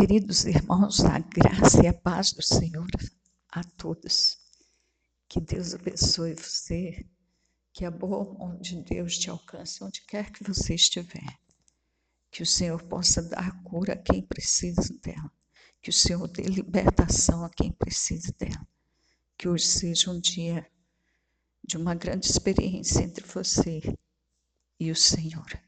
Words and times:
Queridos 0.00 0.46
irmãos, 0.46 1.00
a 1.00 1.18
graça 1.18 1.84
e 1.84 1.86
a 1.86 1.92
paz 1.92 2.32
do 2.32 2.40
Senhor 2.40 2.88
a 3.50 3.62
todos. 3.62 4.38
Que 5.28 5.38
Deus 5.38 5.74
abençoe 5.74 6.32
você, 6.32 7.04
que 7.70 7.84
a 7.84 7.90
boa 7.90 8.24
mão 8.32 8.58
de 8.58 8.80
Deus 8.80 9.18
te 9.18 9.28
alcance 9.28 9.84
onde 9.84 10.00
quer 10.06 10.32
que 10.32 10.42
você 10.42 10.74
estiver. 10.74 11.38
Que 12.30 12.42
o 12.42 12.46
Senhor 12.46 12.82
possa 12.84 13.20
dar 13.20 13.62
cura 13.62 13.92
a 13.92 13.96
quem 13.96 14.22
precisa 14.22 14.90
dela. 15.02 15.30
Que 15.82 15.90
o 15.90 15.92
Senhor 15.92 16.26
dê 16.28 16.44
libertação 16.44 17.44
a 17.44 17.50
quem 17.50 17.70
precisa 17.70 18.34
dela. 18.38 18.66
Que 19.36 19.50
hoje 19.50 19.66
seja 19.66 20.10
um 20.10 20.18
dia 20.18 20.66
de 21.62 21.76
uma 21.76 21.94
grande 21.94 22.24
experiência 22.24 23.02
entre 23.02 23.26
você 23.26 23.82
e 24.80 24.90
o 24.90 24.96
Senhor. 24.96 25.60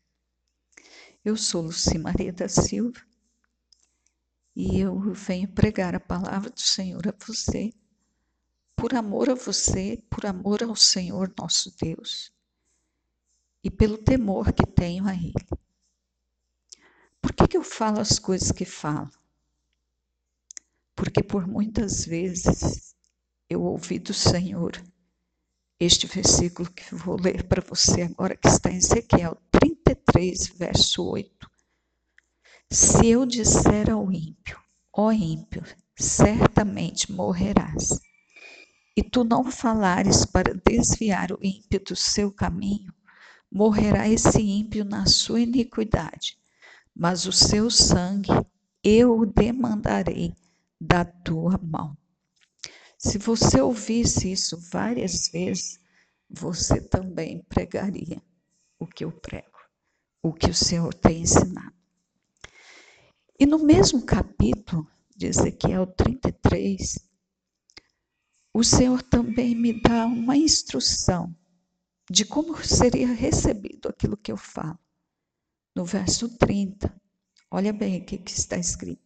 Eu 1.22 1.36
sou 1.36 1.60
Luci 1.60 1.98
Maria 1.98 2.32
da 2.32 2.48
Silva 2.48 3.11
e 4.54 4.78
eu 4.80 4.98
venho 5.12 5.48
pregar 5.48 5.94
a 5.94 6.00
palavra 6.00 6.50
do 6.50 6.60
Senhor 6.60 7.06
a 7.08 7.14
você, 7.26 7.72
por 8.76 8.94
amor 8.94 9.30
a 9.30 9.34
você, 9.34 10.02
por 10.10 10.26
amor 10.26 10.62
ao 10.62 10.76
Senhor 10.76 11.32
nosso 11.38 11.74
Deus 11.76 12.32
e 13.64 13.70
pelo 13.70 13.96
temor 13.96 14.52
que 14.52 14.66
tenho 14.66 15.06
a 15.06 15.14
Ele. 15.14 15.34
Por 17.20 17.32
que, 17.32 17.46
que 17.46 17.56
eu 17.56 17.62
falo 17.62 18.00
as 18.00 18.18
coisas 18.18 18.50
que 18.50 18.64
falo? 18.64 19.10
Porque 20.94 21.22
por 21.22 21.46
muitas 21.46 22.04
vezes 22.04 22.94
eu 23.48 23.62
ouvi 23.62 23.98
do 23.98 24.12
Senhor 24.12 24.82
este 25.78 26.06
versículo 26.06 26.70
que 26.70 26.94
vou 26.94 27.20
ler 27.20 27.44
para 27.44 27.60
você 27.60 28.02
agora, 28.02 28.36
que 28.36 28.48
está 28.48 28.70
em 28.70 28.76
Ezequiel 28.76 29.36
33, 29.50 30.48
verso 30.56 31.04
8. 31.04 31.51
Se 32.72 33.06
eu 33.06 33.26
disser 33.26 33.90
ao 33.90 34.10
ímpio, 34.10 34.58
ó 34.94 35.12
ímpio, 35.12 35.62
certamente 35.94 37.12
morrerás, 37.12 38.00
e 38.96 39.02
tu 39.02 39.24
não 39.24 39.52
falares 39.52 40.24
para 40.24 40.54
desviar 40.54 41.32
o 41.32 41.38
ímpio 41.42 41.80
do 41.84 41.94
seu 41.94 42.32
caminho, 42.32 42.90
morrerá 43.50 44.08
esse 44.08 44.40
ímpio 44.40 44.86
na 44.86 45.04
sua 45.04 45.42
iniquidade, 45.42 46.38
mas 46.96 47.26
o 47.26 47.32
seu 47.32 47.70
sangue 47.70 48.30
eu 48.82 49.18
o 49.18 49.26
demandarei 49.26 50.34
da 50.80 51.04
tua 51.04 51.60
mão. 51.62 51.94
Se 52.96 53.18
você 53.18 53.60
ouvisse 53.60 54.32
isso 54.32 54.58
várias 54.70 55.28
vezes, 55.28 55.78
você 56.26 56.80
também 56.80 57.42
pregaria 57.50 58.22
o 58.78 58.86
que 58.86 59.04
eu 59.04 59.12
prego, 59.12 59.58
o 60.22 60.32
que 60.32 60.48
o 60.48 60.54
Senhor 60.54 60.94
tem 60.94 61.20
ensinado. 61.20 61.81
E 63.42 63.46
no 63.46 63.58
mesmo 63.58 64.00
capítulo 64.02 64.86
de 65.16 65.26
Ezequiel 65.26 65.84
33, 65.84 66.96
o 68.54 68.62
Senhor 68.62 69.02
também 69.02 69.52
me 69.56 69.82
dá 69.82 70.06
uma 70.06 70.36
instrução 70.36 71.34
de 72.08 72.24
como 72.24 72.56
seria 72.64 73.08
recebido 73.08 73.88
aquilo 73.88 74.16
que 74.16 74.30
eu 74.30 74.36
falo. 74.36 74.78
No 75.74 75.84
verso 75.84 76.28
30, 76.38 76.94
olha 77.50 77.72
bem 77.72 77.98
o 77.98 78.04
que 78.06 78.22
está 78.28 78.56
escrito. 78.56 79.02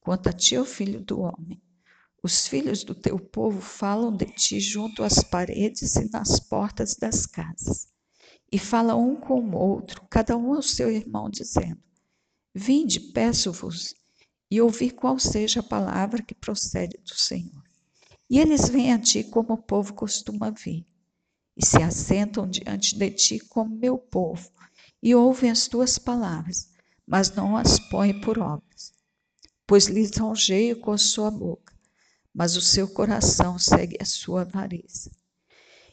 Quanto 0.00 0.30
a 0.30 0.32
ti, 0.32 0.56
ó 0.56 0.64
filho 0.64 1.04
do 1.04 1.20
homem, 1.20 1.62
os 2.22 2.46
filhos 2.46 2.84
do 2.84 2.94
teu 2.94 3.18
povo 3.18 3.60
falam 3.60 4.16
de 4.16 4.24
ti 4.24 4.60
junto 4.60 5.04
às 5.04 5.22
paredes 5.22 5.94
e 5.96 6.10
nas 6.10 6.40
portas 6.40 6.96
das 6.96 7.26
casas, 7.26 7.86
e 8.50 8.58
falam 8.58 9.10
um 9.10 9.14
com 9.14 9.42
o 9.42 9.54
outro, 9.54 10.00
cada 10.08 10.38
um 10.38 10.54
ao 10.54 10.62
seu 10.62 10.90
irmão, 10.90 11.28
dizendo: 11.28 11.84
Vinde, 12.56 13.00
peço-vos, 13.00 13.96
e 14.48 14.60
ouvi 14.60 14.88
qual 14.88 15.18
seja 15.18 15.58
a 15.58 15.62
palavra 15.64 16.22
que 16.22 16.36
procede 16.36 16.96
do 16.98 17.12
Senhor. 17.12 17.64
E 18.30 18.38
eles 18.38 18.68
vêm 18.68 18.92
a 18.92 18.98
ti 18.98 19.24
como 19.24 19.54
o 19.54 19.58
povo 19.58 19.92
costuma 19.92 20.52
vir, 20.52 20.86
e 21.56 21.66
se 21.66 21.82
assentam 21.82 22.48
diante 22.48 22.96
de 22.96 23.10
ti 23.10 23.40
como 23.40 23.74
meu 23.74 23.98
povo, 23.98 24.52
e 25.02 25.16
ouvem 25.16 25.50
as 25.50 25.66
tuas 25.66 25.98
palavras, 25.98 26.70
mas 27.04 27.34
não 27.34 27.56
as 27.56 27.80
põem 27.90 28.20
por 28.20 28.38
obras. 28.38 28.92
Pois 29.66 29.86
lisonjeio 29.86 30.78
com 30.78 30.92
a 30.92 30.98
sua 30.98 31.32
boca, 31.32 31.74
mas 32.32 32.54
o 32.54 32.60
seu 32.60 32.86
coração 32.86 33.58
segue 33.58 33.96
a 34.00 34.04
sua 34.04 34.42
avareza. 34.42 35.10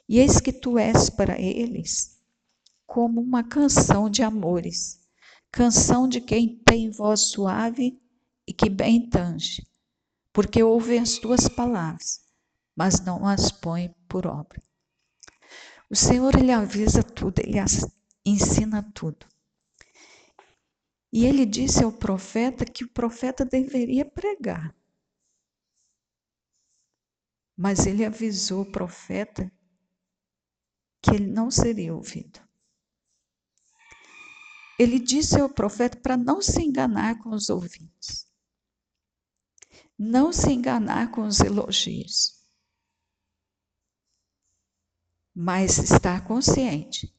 E 0.07 0.19
eis 0.19 0.39
que 0.39 0.53
tu 0.53 0.77
és 0.77 1.09
para 1.09 1.41
eles 1.41 2.21
como 2.85 3.19
uma 3.19 3.43
canção 3.43 4.07
de 4.07 4.21
amores 4.21 5.00
canção 5.51 6.07
de 6.07 6.21
quem 6.21 6.57
tem 6.63 6.89
voz 6.89 7.21
suave 7.21 7.99
e 8.47 8.53
que 8.53 8.69
bem 8.69 9.09
tange, 9.09 9.67
porque 10.31 10.63
ouve 10.63 10.97
as 10.97 11.17
tuas 11.17 11.47
palavras, 11.49 12.21
mas 12.75 13.01
não 13.01 13.27
as 13.27 13.51
põe 13.51 13.93
por 14.07 14.25
obra. 14.25 14.61
O 15.89 15.95
Senhor, 15.95 16.35
Ele 16.35 16.51
avisa 16.51 17.03
tudo, 17.03 17.39
Ele 17.39 17.59
ensina 18.25 18.81
tudo. 18.93 19.25
E 21.11 21.25
ele 21.25 21.45
disse 21.45 21.83
ao 21.83 21.91
profeta 21.91 22.63
que 22.63 22.85
o 22.85 22.89
profeta 22.89 23.43
deveria 23.43 24.05
pregar. 24.05 24.73
Mas 27.57 27.85
ele 27.85 28.05
avisou 28.05 28.61
o 28.61 28.71
profeta 28.71 29.51
que 31.01 31.11
ele 31.11 31.27
não 31.27 31.51
seria 31.51 31.93
ouvido. 31.93 32.39
Ele 34.81 34.97
disse 34.97 35.39
ao 35.39 35.47
profeta 35.47 35.95
para 35.95 36.17
não 36.17 36.41
se 36.41 36.59
enganar 36.59 37.21
com 37.21 37.29
os 37.29 37.51
ouvintes, 37.51 38.27
não 39.95 40.33
se 40.33 40.51
enganar 40.51 41.11
com 41.11 41.21
os 41.21 41.39
elogios, 41.39 42.43
mas 45.35 45.77
estar 45.77 46.25
consciente 46.25 47.15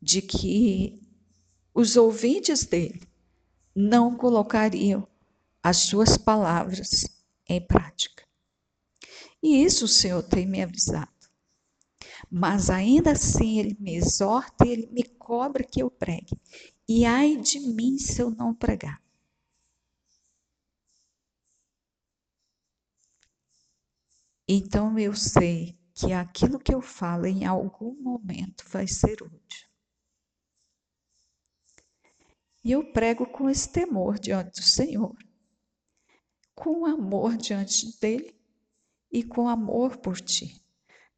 de 0.00 0.22
que 0.22 1.02
os 1.74 1.96
ouvintes 1.96 2.64
dele 2.64 3.02
não 3.74 4.16
colocariam 4.16 5.08
as 5.60 5.78
suas 5.78 6.16
palavras 6.16 7.04
em 7.48 7.60
prática. 7.60 8.24
E 9.42 9.64
isso 9.64 9.86
o 9.86 9.88
Senhor 9.88 10.22
tem 10.22 10.46
me 10.46 10.62
avisado. 10.62 11.17
Mas 12.30 12.70
ainda 12.70 13.12
assim 13.12 13.58
ele 13.58 13.76
me 13.78 13.94
exorta 13.94 14.66
e 14.66 14.70
ele 14.70 14.86
me 14.88 15.04
cobra 15.04 15.62
que 15.62 15.82
eu 15.82 15.90
pregue. 15.90 16.36
E 16.88 17.04
ai 17.04 17.36
de 17.36 17.60
mim 17.60 17.98
se 17.98 18.20
eu 18.20 18.30
não 18.30 18.54
pregar. 18.54 19.00
Então 24.48 24.98
eu 24.98 25.14
sei 25.14 25.78
que 25.94 26.12
aquilo 26.12 26.58
que 26.58 26.74
eu 26.74 26.80
falo 26.80 27.26
em 27.26 27.44
algum 27.44 27.94
momento 28.00 28.64
vai 28.68 28.88
ser 28.88 29.22
útil. 29.22 29.68
E 32.64 32.72
eu 32.72 32.92
prego 32.92 33.26
com 33.26 33.48
esse 33.48 33.70
temor 33.70 34.18
diante 34.18 34.60
do 34.60 34.62
Senhor, 34.62 35.16
com 36.54 36.84
amor 36.86 37.36
diante 37.36 37.98
dele 38.00 38.34
e 39.12 39.22
com 39.22 39.48
amor 39.48 39.98
por 39.98 40.20
ti 40.20 40.62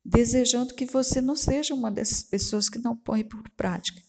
desejando 0.04 0.74
que 0.74 0.86
você 0.86 1.20
não 1.20 1.36
seja 1.36 1.74
uma 1.74 1.90
dessas 1.90 2.22
pessoas 2.22 2.68
que 2.68 2.78
não 2.78 2.96
põe 2.96 3.22
por 3.22 3.48
prática, 3.50 4.02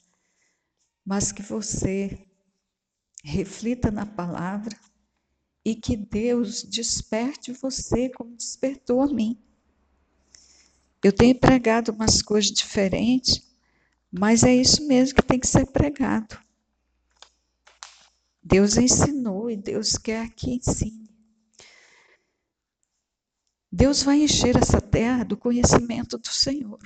mas 1.06 1.32
que 1.32 1.42
você 1.42 2.26
reflita 3.24 3.92
na 3.92 4.06
palavra 4.06 4.78
e 5.64 5.76
que 5.76 5.96
Deus 5.96 6.64
desperte 6.64 7.52
você 7.52 8.10
como 8.10 8.36
despertou 8.36 9.02
a 9.02 9.14
mim. 9.14 9.40
Eu 11.04 11.12
tenho 11.12 11.40
pregado 11.40 11.92
umas 11.92 12.22
coisas 12.22 12.52
diferentes, 12.52 13.44
mas 14.12 14.44
é 14.44 14.56
isso 14.56 14.88
mesmo 14.88 15.16
que 15.16 15.22
tem 15.22 15.40
que 15.40 15.48
ser 15.48 15.66
pregado. 15.68 16.40
Deus 18.44 18.78
ensinou 18.78 19.50
e 19.50 19.56
Deus 19.56 19.98
quer 19.98 20.30
que 20.32 20.52
ensine. 20.52 21.11
Deus 23.72 24.04
vai 24.04 24.22
encher 24.22 24.58
essa 24.58 24.82
terra 24.82 25.24
do 25.24 25.38
conhecimento 25.38 26.18
do 26.18 26.28
Senhor. 26.28 26.80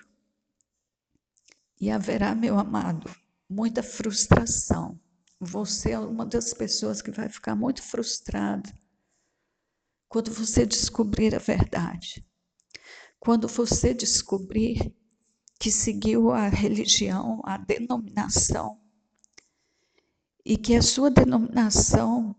E 1.81 1.89
haverá, 1.89 2.35
meu 2.35 2.59
amado, 2.59 3.09
muita 3.49 3.81
frustração. 3.81 4.99
Você 5.39 5.91
é 5.91 5.99
uma 5.99 6.27
das 6.27 6.53
pessoas 6.53 7.01
que 7.01 7.09
vai 7.09 7.27
ficar 7.27 7.55
muito 7.55 7.81
frustrada 7.81 8.71
quando 10.07 10.31
você 10.31 10.63
descobrir 10.63 11.33
a 11.33 11.39
verdade. 11.39 12.23
Quando 13.19 13.47
você 13.47 13.91
descobrir 13.91 14.95
que 15.59 15.71
seguiu 15.71 16.29
a 16.29 16.47
religião, 16.47 17.41
a 17.43 17.57
denominação, 17.57 18.79
e 20.45 20.55
que 20.55 20.75
a 20.75 20.81
sua 20.83 21.09
denominação 21.09 22.35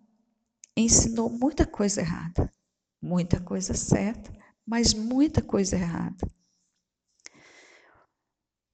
ensinou 0.77 1.29
muita 1.29 1.67
coisa 1.67 2.01
errada 2.01 2.51
muita 3.07 3.41
coisa 3.41 3.73
certa, 3.73 4.33
mas 4.67 4.93
muita 4.93 5.41
coisa 5.41 5.77
errada. 5.77 6.29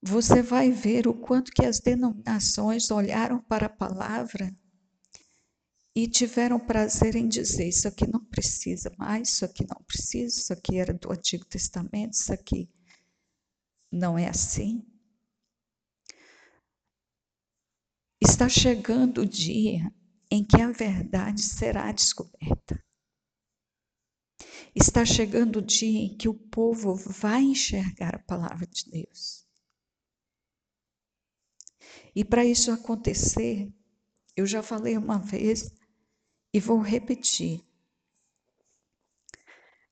Você 0.03 0.43
vai 0.43 0.71
ver 0.71 1.07
o 1.07 1.15
quanto 1.15 1.53
que 1.53 1.65
as 1.65 1.79
denominações 1.79 2.91
olharam 2.91 3.41
para 3.43 3.67
a 3.67 3.77
palavra 3.77 4.51
e 5.95 6.09
tiveram 6.09 6.59
prazer 6.59 7.15
em 7.15 7.29
dizer: 7.29 7.69
Isso 7.69 7.87
aqui 7.87 8.07
não 8.11 8.25
precisa 8.25 8.91
mais, 8.99 9.29
isso 9.29 9.45
aqui 9.45 9.65
não 9.69 9.81
precisa, 9.85 10.41
isso 10.41 10.53
aqui 10.53 10.79
era 10.79 10.95
do 10.95 11.13
Antigo 11.13 11.45
Testamento, 11.45 12.15
isso 12.15 12.33
aqui 12.33 12.69
não 13.93 14.19
é 14.19 14.29
assim. 14.29 14.83
Está 18.21 18.49
chegando 18.49 19.21
o 19.21 19.27
dia 19.27 19.93
em 20.31 20.43
que 20.43 20.61
a 20.61 20.73
verdade 20.73 21.43
será 21.43 21.93
descoberta. 21.93 22.83
Está 24.75 25.05
chegando 25.05 25.59
o 25.59 25.63
dia 25.63 26.01
em 26.01 26.17
que 26.17 26.29
o 26.29 26.35
povo 26.35 26.95
vai 26.95 27.43
enxergar 27.43 28.15
a 28.15 28.23
palavra 28.23 28.67
de 28.67 28.91
Deus. 28.91 29.47
E 32.15 32.25
para 32.25 32.45
isso 32.45 32.71
acontecer, 32.71 33.71
eu 34.35 34.47
já 34.47 34.63
falei 34.63 34.97
uma 34.97 35.19
vez 35.19 35.71
e 36.55 36.61
vou 36.61 36.81
repetir. 36.81 37.63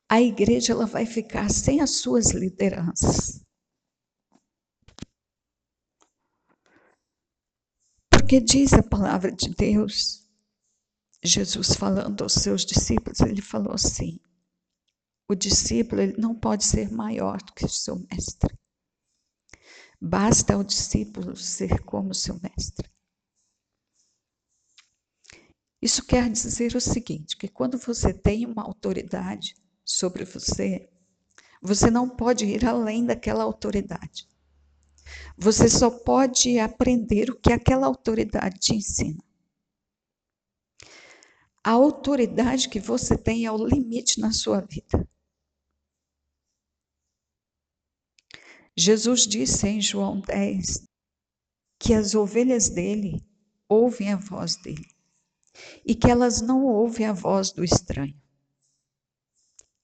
A 0.08 0.20
igreja 0.20 0.72
ela 0.72 0.86
vai 0.86 1.06
ficar 1.06 1.50
sem 1.50 1.80
as 1.80 1.96
suas 1.96 2.30
lideranças. 2.30 3.44
Porque 8.10 8.40
diz 8.40 8.72
a 8.72 8.82
palavra 8.82 9.30
de 9.30 9.50
Deus, 9.54 10.26
Jesus 11.22 11.74
falando 11.74 12.22
aos 12.22 12.32
seus 12.32 12.64
discípulos, 12.64 13.20
ele 13.20 13.42
falou 13.42 13.74
assim: 13.74 14.18
o 15.30 15.36
discípulo 15.36 16.02
ele 16.02 16.16
não 16.18 16.34
pode 16.34 16.64
ser 16.64 16.90
maior 16.90 17.40
do 17.40 17.52
que 17.52 17.64
o 17.64 17.68
seu 17.68 17.96
mestre. 18.10 18.52
Basta 20.00 20.54
ao 20.54 20.64
discípulo 20.64 21.36
ser 21.36 21.84
como 21.84 22.12
seu 22.12 22.34
mestre. 22.40 22.90
Isso 25.80 26.04
quer 26.04 26.28
dizer 26.28 26.74
o 26.74 26.80
seguinte: 26.80 27.36
que 27.36 27.46
quando 27.46 27.78
você 27.78 28.12
tem 28.12 28.44
uma 28.44 28.64
autoridade 28.64 29.54
sobre 29.84 30.24
você, 30.24 30.90
você 31.62 31.90
não 31.90 32.08
pode 32.08 32.44
ir 32.44 32.66
além 32.66 33.06
daquela 33.06 33.44
autoridade. 33.44 34.28
Você 35.38 35.68
só 35.68 35.90
pode 35.90 36.58
aprender 36.58 37.30
o 37.30 37.38
que 37.38 37.52
aquela 37.52 37.86
autoridade 37.86 38.58
te 38.58 38.74
ensina. 38.74 39.22
A 41.62 41.70
autoridade 41.70 42.68
que 42.68 42.80
você 42.80 43.16
tem 43.16 43.44
é 43.44 43.52
o 43.52 43.64
limite 43.64 44.18
na 44.18 44.32
sua 44.32 44.60
vida. 44.60 45.08
Jesus 48.80 49.26
disse 49.26 49.68
em 49.68 49.78
João 49.78 50.22
10 50.22 50.88
que 51.78 51.92
as 51.92 52.14
ovelhas 52.14 52.70
dele 52.70 53.22
ouvem 53.68 54.10
a 54.10 54.16
voz 54.16 54.56
dele 54.56 54.88
e 55.84 55.94
que 55.94 56.10
elas 56.10 56.40
não 56.40 56.64
ouvem 56.64 57.04
a 57.04 57.12
voz 57.12 57.52
do 57.52 57.62
estranho. 57.62 58.18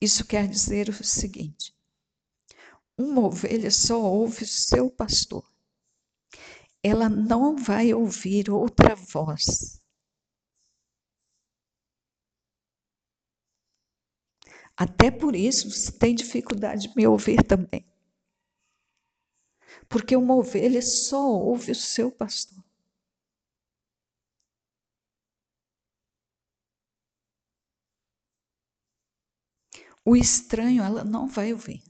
Isso 0.00 0.26
quer 0.26 0.48
dizer 0.48 0.88
o 0.88 1.04
seguinte: 1.04 1.76
uma 2.96 3.26
ovelha 3.26 3.70
só 3.70 4.00
ouve 4.00 4.44
o 4.44 4.48
seu 4.48 4.90
pastor. 4.90 5.46
Ela 6.82 7.10
não 7.10 7.54
vai 7.54 7.92
ouvir 7.92 8.48
outra 8.48 8.94
voz. 8.94 9.78
Até 14.74 15.10
por 15.10 15.36
isso 15.36 15.70
você 15.70 15.92
tem 15.92 16.14
dificuldade 16.14 16.88
de 16.88 16.96
me 16.96 17.06
ouvir 17.06 17.44
também. 17.44 17.84
Porque 19.88 20.16
uma 20.16 20.34
ovelha 20.34 20.82
só 20.82 21.28
ouve 21.30 21.72
o 21.72 21.74
seu 21.74 22.10
pastor. 22.10 22.62
O 30.04 30.16
estranho 30.16 30.82
ela 30.82 31.02
não 31.04 31.28
vai 31.28 31.52
ouvir 31.52 31.82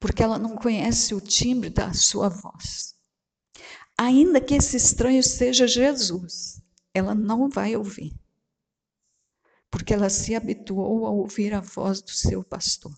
porque 0.00 0.22
ela 0.22 0.38
não 0.38 0.56
conhece 0.56 1.14
o 1.14 1.20
timbre 1.20 1.68
da 1.68 1.92
sua 1.92 2.30
voz. 2.30 2.96
Ainda 3.98 4.40
que 4.40 4.54
esse 4.54 4.78
estranho 4.78 5.22
seja 5.22 5.68
Jesus, 5.68 6.62
ela 6.94 7.14
não 7.14 7.50
vai 7.50 7.76
ouvir, 7.76 8.18
porque 9.70 9.92
ela 9.92 10.08
se 10.08 10.34
habituou 10.34 11.06
a 11.06 11.10
ouvir 11.10 11.52
a 11.52 11.60
voz 11.60 12.00
do 12.00 12.10
seu 12.10 12.42
pastor. 12.42 12.96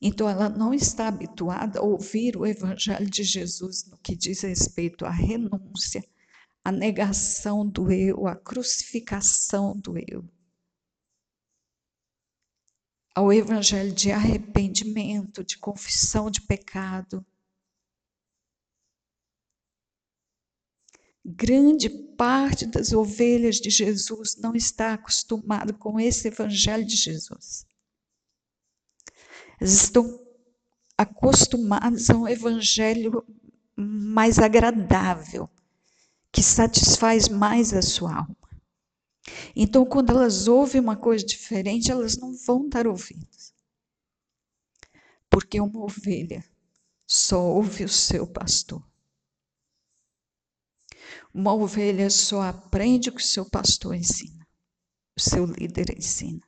Então, 0.00 0.28
ela 0.28 0.48
não 0.48 0.72
está 0.72 1.08
habituada 1.08 1.80
a 1.80 1.82
ouvir 1.82 2.36
o 2.36 2.46
Evangelho 2.46 3.10
de 3.10 3.24
Jesus 3.24 3.84
no 3.86 3.98
que 3.98 4.14
diz 4.14 4.42
respeito 4.42 5.04
à 5.04 5.10
renúncia, 5.10 6.04
à 6.64 6.70
negação 6.70 7.66
do 7.66 7.90
eu, 7.90 8.26
à 8.26 8.36
crucificação 8.36 9.76
do 9.76 9.98
eu 9.98 10.24
ao 13.18 13.32
evangelho 13.32 13.92
de 13.92 14.12
arrependimento, 14.12 15.42
de 15.42 15.58
confissão 15.58 16.30
de 16.30 16.40
pecado. 16.40 17.26
Grande 21.24 21.90
parte 22.16 22.64
das 22.64 22.92
ovelhas 22.92 23.56
de 23.56 23.70
Jesus 23.70 24.36
não 24.36 24.54
está 24.54 24.94
acostumado 24.94 25.76
com 25.76 25.98
esse 25.98 26.28
evangelho 26.28 26.86
de 26.86 26.94
Jesus. 26.94 27.66
Elas 29.60 29.72
estão 29.72 30.20
acostumadas 30.96 32.10
a 32.10 32.16
um 32.16 32.28
evangelho 32.28 33.24
mais 33.76 34.38
agradável, 34.38 35.48
que 36.32 36.42
satisfaz 36.42 37.28
mais 37.28 37.72
a 37.72 37.82
sua 37.82 38.16
alma. 38.16 38.36
Então, 39.54 39.84
quando 39.84 40.10
elas 40.10 40.48
ouvem 40.48 40.80
uma 40.80 40.96
coisa 40.96 41.24
diferente, 41.24 41.90
elas 41.90 42.16
não 42.16 42.34
vão 42.34 42.68
dar 42.68 42.86
ouvidos. 42.86 43.52
Porque 45.30 45.60
uma 45.60 45.84
ovelha 45.84 46.44
só 47.06 47.40
ouve 47.40 47.84
o 47.84 47.88
seu 47.88 48.26
pastor. 48.26 48.82
Uma 51.32 51.54
ovelha 51.54 52.10
só 52.10 52.42
aprende 52.42 53.10
o 53.10 53.12
que 53.12 53.20
o 53.20 53.26
seu 53.26 53.48
pastor 53.48 53.94
ensina, 53.94 54.46
o 55.16 55.20
seu 55.20 55.44
líder 55.44 55.96
ensina. 55.96 56.42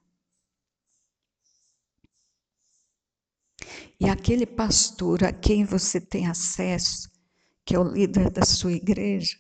E 4.00 4.08
aquele 4.08 4.46
pastor 4.46 5.22
a 5.24 5.32
quem 5.32 5.64
você 5.64 6.00
tem 6.00 6.26
acesso, 6.26 7.10
que 7.64 7.74
é 7.74 7.78
o 7.78 7.84
líder 7.84 8.30
da 8.30 8.44
sua 8.44 8.72
igreja, 8.72 9.36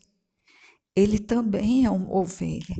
ele 0.94 1.18
também 1.18 1.86
é 1.86 1.90
uma 1.90 2.14
ovelha 2.14 2.76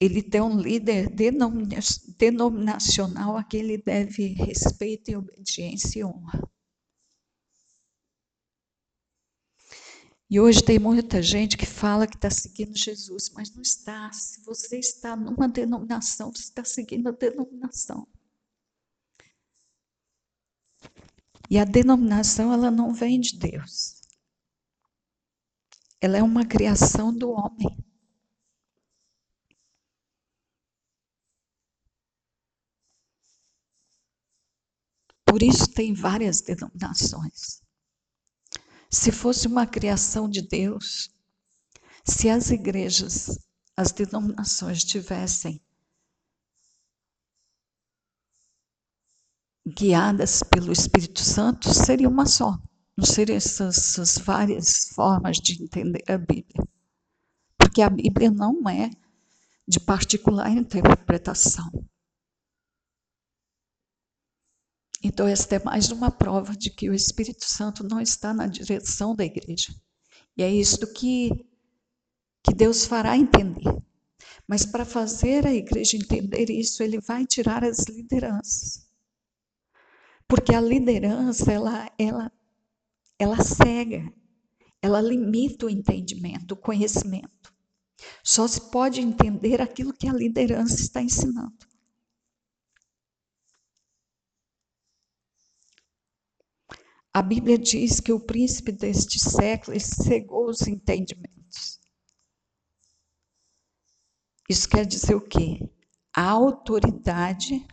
ele 0.00 0.22
tem 0.22 0.40
um 0.40 0.58
líder 0.58 1.10
denominacional 2.16 3.36
a 3.36 3.44
quem 3.44 3.60
ele 3.60 3.76
deve 3.76 4.28
respeito 4.28 5.10
e 5.10 5.16
obediência 5.16 6.00
e 6.00 6.04
honra. 6.04 6.50
E 10.30 10.40
hoje 10.40 10.62
tem 10.64 10.78
muita 10.78 11.20
gente 11.20 11.56
que 11.56 11.66
fala 11.66 12.06
que 12.06 12.16
está 12.16 12.30
seguindo 12.30 12.78
Jesus, 12.78 13.30
mas 13.34 13.52
não 13.54 13.60
está. 13.60 14.10
Se 14.12 14.42
você 14.42 14.78
está 14.78 15.14
numa 15.14 15.48
denominação, 15.48 16.32
você 16.32 16.44
está 16.44 16.64
seguindo 16.64 17.08
a 17.08 17.12
denominação. 17.12 18.08
E 21.50 21.58
a 21.58 21.64
denominação, 21.64 22.52
ela 22.52 22.70
não 22.70 22.94
vem 22.94 23.20
de 23.20 23.36
Deus. 23.36 24.00
Ela 26.00 26.18
é 26.18 26.22
uma 26.22 26.46
criação 26.46 27.12
do 27.12 27.30
homem. 27.30 27.76
Por 35.26 35.42
isso 35.42 35.66
tem 35.72 35.92
várias 35.92 36.40
denominações. 36.40 37.60
Se 38.88 39.10
fosse 39.10 39.48
uma 39.48 39.66
criação 39.66 40.28
de 40.28 40.42
Deus, 40.42 41.10
se 42.04 42.28
as 42.28 42.50
igrejas, 42.50 43.38
as 43.76 43.90
denominações 43.90 44.84
tivessem 44.84 45.60
guiadas 49.76 50.42
pelo 50.42 50.72
Espírito 50.72 51.20
Santo, 51.20 51.72
seria 51.72 52.08
uma 52.08 52.26
só. 52.26 52.58
Não 52.96 53.04
seriam 53.04 53.36
essas, 53.36 53.78
essas 53.78 54.18
várias 54.18 54.88
formas 54.94 55.38
de 55.38 55.62
entender 55.62 56.02
a 56.08 56.18
Bíblia. 56.18 56.66
Porque 57.56 57.82
a 57.82 57.88
Bíblia 57.88 58.30
não 58.30 58.68
é 58.68 58.90
de 59.66 59.80
particular 59.80 60.50
interpretação. 60.50 61.70
Então, 65.02 65.26
esta 65.26 65.56
é 65.56 65.64
mais 65.64 65.90
uma 65.90 66.10
prova 66.10 66.54
de 66.54 66.70
que 66.70 66.90
o 66.90 66.94
Espírito 66.94 67.44
Santo 67.44 67.82
não 67.82 68.00
está 68.00 68.34
na 68.34 68.46
direção 68.46 69.14
da 69.14 69.24
igreja. 69.24 69.74
E 70.36 70.42
é 70.42 70.50
isto 70.50 70.92
que, 70.92 71.30
que 72.42 72.54
Deus 72.54 72.84
fará 72.84 73.16
entender. 73.16 73.64
Mas 74.46 74.66
para 74.66 74.84
fazer 74.84 75.46
a 75.46 75.54
igreja 75.54 75.96
entender 75.96 76.50
isso, 76.50 76.82
ele 76.82 77.00
vai 77.00 77.24
tirar 77.24 77.64
as 77.64 77.86
lideranças. 77.88 78.89
Porque 80.30 80.54
a 80.54 80.60
liderança, 80.60 81.50
ela, 81.50 81.90
ela, 81.98 82.32
ela 83.18 83.42
cega, 83.42 84.14
ela 84.80 85.00
limita 85.00 85.66
o 85.66 85.70
entendimento, 85.70 86.52
o 86.52 86.56
conhecimento. 86.56 87.52
Só 88.22 88.46
se 88.46 88.70
pode 88.70 89.00
entender 89.00 89.60
aquilo 89.60 89.92
que 89.92 90.06
a 90.06 90.12
liderança 90.12 90.76
está 90.76 91.02
ensinando. 91.02 91.68
A 97.12 97.22
Bíblia 97.22 97.58
diz 97.58 97.98
que 97.98 98.12
o 98.12 98.20
príncipe 98.20 98.70
deste 98.70 99.18
século 99.18 99.76
cegou 99.80 100.48
os 100.48 100.62
entendimentos. 100.62 101.80
Isso 104.48 104.68
quer 104.68 104.86
dizer 104.86 105.16
o 105.16 105.20
quê? 105.20 105.58
A 106.14 106.30
autoridade 106.30 107.66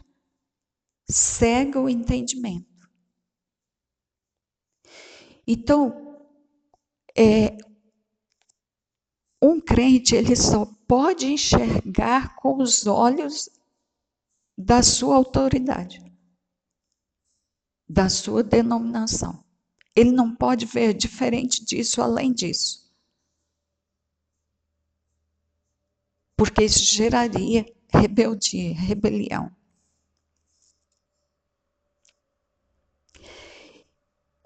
cega 1.10 1.80
o 1.80 1.90
entendimento. 1.90 2.68
Então, 5.46 6.28
é, 7.18 7.58
um 9.42 9.62
crente 9.62 10.16
ele 10.16 10.36
só 10.36 10.66
pode 10.88 11.28
enxergar 11.28 12.36
com 12.36 12.62
os 12.62 12.86
olhos 12.86 13.50
da 14.58 14.84
sua 14.84 15.16
autoridade 15.16 16.08
da 17.88 18.10
sua 18.10 18.44
denominação. 18.44 19.44
Ele 19.96 20.12
não 20.12 20.36
pode 20.36 20.66
ver 20.66 20.94
diferente 20.94 21.64
disso, 21.64 22.02
além 22.02 22.34
disso. 22.34 22.86
Porque 26.36 26.64
isso 26.64 26.84
geraria 26.84 27.66
rebeldia, 27.90 28.76
rebelião. 28.76 29.56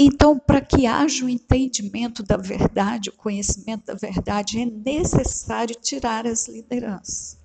Então, 0.03 0.39
para 0.39 0.59
que 0.59 0.87
haja 0.87 1.23
o 1.23 1.29
entendimento 1.29 2.23
da 2.23 2.35
verdade, 2.35 3.11
o 3.11 3.13
conhecimento 3.13 3.85
da 3.85 3.93
verdade, 3.93 4.59
é 4.59 4.65
necessário 4.65 5.75
tirar 5.75 6.25
as 6.25 6.47
lideranças. 6.47 7.37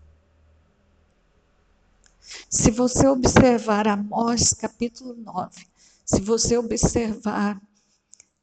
Se 2.48 2.70
você 2.70 3.06
observar 3.08 3.86
Amós 3.86 4.54
capítulo 4.54 5.12
9, 5.12 5.66
se 6.02 6.22
você 6.22 6.56
observar 6.56 7.60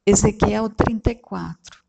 Ezequiel 0.06 0.70
34, 0.70 1.84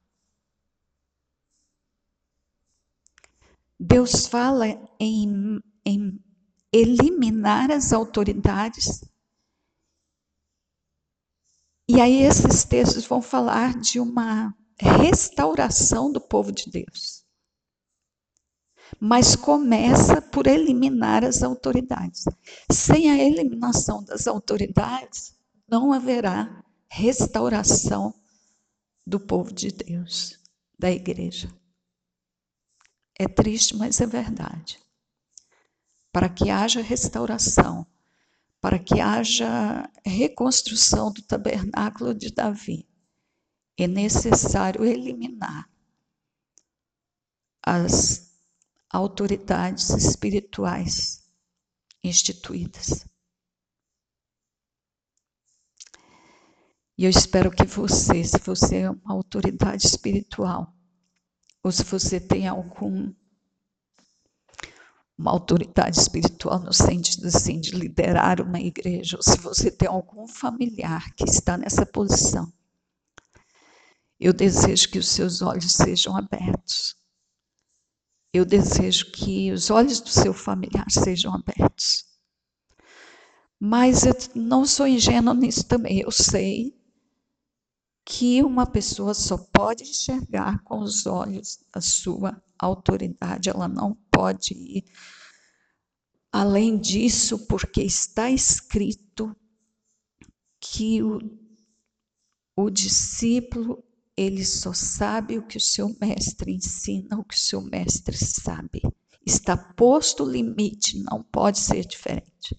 Deus 3.78 4.26
fala 4.26 4.66
em, 4.99 5.61
em 5.85 6.19
eliminar 6.73 7.71
as 7.71 7.93
autoridades. 7.93 9.04
E 11.87 12.00
aí 12.00 12.23
esses 12.23 12.64
textos 12.64 13.07
vão 13.07 13.21
falar 13.21 13.79
de 13.79 14.00
uma 14.00 14.55
restauração 14.79 16.11
do 16.11 16.21
povo 16.21 16.50
de 16.50 16.71
Deus. 16.71 17.25
Mas 18.99 19.37
começa 19.37 20.23
por 20.23 20.47
eliminar 20.47 21.25
as 21.25 21.43
autoridades. 21.43 22.25
Sem 22.71 23.11
a 23.11 23.19
eliminação 23.19 24.03
das 24.03 24.26
autoridades, 24.26 25.35
não 25.69 25.93
haverá 25.93 26.64
restauração 26.88 28.14
do 29.07 29.21
povo 29.21 29.53
de 29.53 29.71
Deus, 29.71 30.38
da 30.79 30.91
igreja. 30.91 31.53
É 33.19 33.29
triste, 33.29 33.76
mas 33.76 34.00
é 34.00 34.07
verdade. 34.07 34.81
Para 36.11 36.29
que 36.29 36.49
haja 36.50 36.81
restauração, 36.81 37.87
para 38.64 38.78
que 38.78 38.99
haja 38.99 39.92
reconstrução 40.06 41.12
do 41.12 41.21
tabernáculo 41.21 42.14
de 42.14 42.33
Davi, 42.33 42.88
é 43.76 43.87
necessário 43.87 44.87
eliminar 44.87 45.68
as 47.62 48.35
autoridades 48.88 49.90
espirituais 49.90 51.30
instituídas. 52.02 53.06
E 56.97 57.04
eu 57.04 57.11
espero 57.11 57.50
que 57.50 57.64
você, 57.64 58.25
se 58.25 58.38
você 58.38 58.76
é 58.76 58.90
uma 58.90 59.12
autoridade 59.12 59.87
espiritual, 59.87 60.75
ou 61.62 61.71
se 61.71 61.85
você 61.85 62.18
tem 62.18 62.49
algum 62.49 63.12
uma 65.16 65.30
autoridade 65.30 65.99
espiritual 65.99 66.59
no 66.59 66.73
sentido 66.73 67.26
assim 67.28 67.61
de 67.61 67.71
liderar 67.71 68.40
uma 68.40 68.61
igreja, 68.61 69.16
ou 69.16 69.23
se 69.23 69.38
você 69.38 69.71
tem 69.71 69.88
algum 69.88 70.26
familiar 70.26 71.14
que 71.14 71.25
está 71.25 71.56
nessa 71.56 71.87
posição, 71.87 72.52
eu 74.18 74.33
desejo 74.33 74.88
que 74.88 74.99
os 74.99 75.09
seus 75.09 75.42
olhos 75.42 75.73
sejam 75.73 76.16
abertos. 76.16 76.97
Eu 78.33 78.44
desejo 78.44 79.12
que 79.12 79.52
os 79.52 79.71
olhos 79.71 80.00
do 80.00 80.09
seu 80.09 80.35
familiar 80.35 80.87
sejam 80.90 81.33
abertos. 81.33 82.04
Mas 83.61 84.04
eu 84.04 84.14
não 84.35 84.66
sou 84.66 84.87
ingênua 84.87 85.33
nisso 85.35 85.64
também. 85.64 86.00
Eu 86.00 86.11
sei 86.11 86.75
que 88.04 88.42
uma 88.42 88.66
pessoa 88.66 89.14
só 89.14 89.38
pode 89.38 89.82
enxergar 89.84 90.62
com 90.62 90.80
os 90.80 91.06
olhos 91.06 91.58
da 91.73 91.80
sua 91.80 92.42
autoridade, 92.58 93.49
ela 93.49 93.66
não 93.66 93.94
pode 94.11 94.52
ir 94.54 94.84
além 96.30 96.78
disso, 96.78 97.46
porque 97.46 97.80
está 97.80 98.30
escrito 98.30 99.34
que 100.61 101.02
o, 101.02 101.18
o 102.56 102.68
discípulo 102.68 103.82
ele 104.16 104.44
só 104.44 104.73
sabe 104.73 105.38
o 105.38 105.46
que 105.46 105.56
o 105.56 105.61
seu 105.61 105.96
mestre 106.00 106.52
ensina, 106.52 107.18
o 107.18 107.25
que 107.25 107.34
o 107.34 107.38
seu 107.38 107.61
mestre 107.61 108.16
sabe. 108.16 108.82
Está 109.25 109.56
posto 109.56 110.25
o 110.25 110.30
limite, 110.30 111.02
não 111.02 111.23
pode 111.23 111.58
ser 111.58 111.84
diferente. 111.87 112.56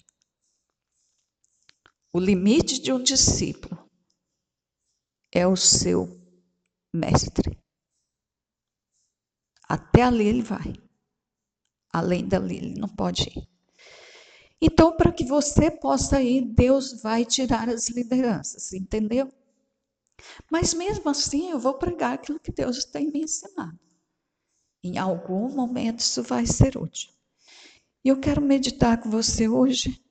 O 2.11 2.19
limite 2.19 2.81
de 2.81 2.91
um 2.91 3.01
discípulo 3.01 3.84
é 5.35 5.45
o 5.45 5.57
seu 5.57 6.17
mestre. 6.93 7.61
Até 9.67 10.03
ali 10.03 10.25
ele 10.25 10.41
vai. 10.41 10.73
Além 11.91 12.25
dali 12.25 12.55
ele 12.55 12.79
não 12.79 12.87
pode 12.87 13.23
ir. 13.23 13.45
Então, 14.61 14.95
para 14.95 15.11
que 15.11 15.25
você 15.25 15.69
possa 15.69 16.21
ir, 16.21 16.45
Deus 16.45 17.01
vai 17.01 17.25
tirar 17.25 17.67
as 17.67 17.89
lideranças, 17.89 18.71
entendeu? 18.71 19.29
Mas 20.49 20.73
mesmo 20.73 21.09
assim, 21.09 21.51
eu 21.51 21.59
vou 21.59 21.73
pregar 21.73 22.13
aquilo 22.13 22.39
que 22.39 22.53
Deus 22.53 22.85
tem 22.85 23.11
me 23.11 23.23
ensinado. 23.23 23.77
Em 24.81 24.97
algum 24.97 25.53
momento 25.53 25.99
isso 25.99 26.23
vai 26.23 26.45
ser 26.45 26.77
útil. 26.77 27.11
E 28.05 28.07
eu 28.07 28.21
quero 28.21 28.41
meditar 28.41 29.01
com 29.01 29.09
você 29.09 29.49
hoje 29.49 30.01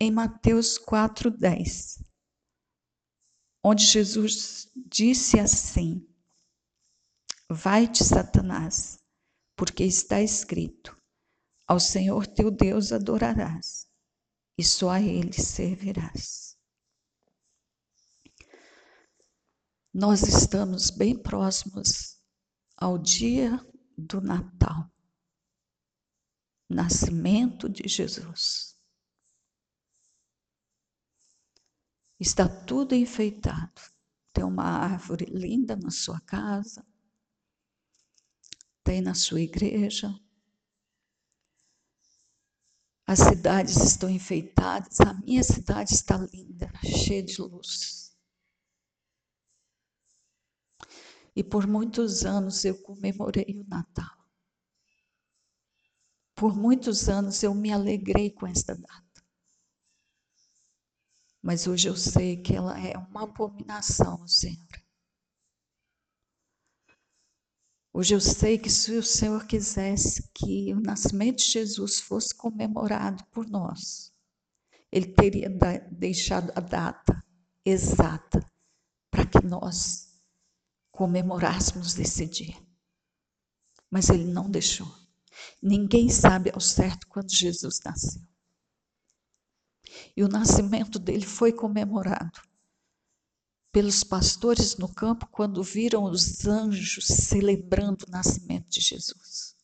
em 0.00 0.10
Mateus 0.10 0.78
4:10 0.78 2.09
onde 3.62 3.84
Jesus 3.84 4.68
disse 4.74 5.38
assim: 5.38 6.06
Vai-te, 7.48 8.04
Satanás, 8.04 8.98
porque 9.56 9.84
está 9.84 10.20
escrito: 10.20 10.96
Ao 11.66 11.78
Senhor 11.78 12.26
teu 12.26 12.50
Deus 12.50 12.92
adorarás, 12.92 13.88
e 14.56 14.64
só 14.64 14.90
a 14.90 15.00
Ele 15.00 15.32
servirás. 15.32 16.56
Nós 19.92 20.22
estamos 20.22 20.90
bem 20.90 21.20
próximos 21.20 22.16
ao 22.76 22.96
dia 22.96 23.58
do 23.98 24.20
Natal, 24.20 24.88
nascimento 26.68 27.68
de 27.68 27.88
Jesus. 27.88 28.69
Está 32.20 32.46
tudo 32.46 32.94
enfeitado. 32.94 33.80
Tem 34.30 34.44
uma 34.44 34.64
árvore 34.64 35.24
linda 35.24 35.74
na 35.74 35.90
sua 35.90 36.20
casa, 36.20 36.86
tem 38.84 39.00
na 39.00 39.14
sua 39.14 39.40
igreja. 39.40 40.14
As 43.06 43.20
cidades 43.20 43.76
estão 43.76 44.08
enfeitadas, 44.08 45.00
a 45.00 45.14
minha 45.14 45.42
cidade 45.42 45.94
está 45.94 46.16
linda, 46.18 46.70
cheia 46.84 47.22
de 47.22 47.40
luz. 47.40 48.14
E 51.34 51.42
por 51.42 51.66
muitos 51.66 52.24
anos 52.24 52.64
eu 52.64 52.80
comemorei 52.82 53.58
o 53.58 53.64
Natal. 53.66 54.16
Por 56.34 56.54
muitos 56.54 57.08
anos 57.08 57.42
eu 57.42 57.54
me 57.54 57.72
alegrei 57.72 58.30
com 58.30 58.46
esta 58.46 58.76
data. 58.76 59.09
Mas 61.42 61.66
hoje 61.66 61.88
eu 61.88 61.96
sei 61.96 62.36
que 62.36 62.54
ela 62.54 62.78
é 62.78 62.96
uma 62.96 63.24
abominação, 63.24 64.26
Senhor. 64.26 64.66
Hoje 67.92 68.14
eu 68.14 68.20
sei 68.20 68.56
que 68.58 68.70
se 68.70 68.92
o 68.96 69.02
Senhor 69.02 69.46
quisesse 69.46 70.30
que 70.32 70.72
o 70.72 70.80
nascimento 70.80 71.38
de 71.38 71.50
Jesus 71.50 72.00
fosse 72.00 72.34
comemorado 72.34 73.24
por 73.32 73.48
nós, 73.48 74.12
ele 74.92 75.12
teria 75.12 75.48
deixado 75.90 76.52
a 76.54 76.60
data 76.60 77.24
exata 77.64 78.40
para 79.10 79.26
que 79.26 79.44
nós 79.44 80.22
comemorássemos 80.92 81.98
esse 81.98 82.26
dia. 82.26 82.56
Mas 83.90 84.08
ele 84.08 84.24
não 84.24 84.48
deixou. 84.48 84.86
Ninguém 85.60 86.08
sabe 86.08 86.50
ao 86.52 86.60
certo 86.60 87.08
quando 87.08 87.34
Jesus 87.34 87.80
nasceu. 87.84 88.22
E 90.16 90.22
o 90.22 90.28
nascimento 90.28 90.98
dele 90.98 91.26
foi 91.26 91.52
comemorado 91.52 92.40
pelos 93.72 94.02
pastores 94.02 94.76
no 94.76 94.92
campo 94.92 95.26
quando 95.28 95.62
viram 95.62 96.04
os 96.04 96.46
anjos 96.46 97.06
celebrando 97.06 98.04
o 98.06 98.10
nascimento 98.10 98.68
de 98.68 98.80
Jesus. 98.80 99.56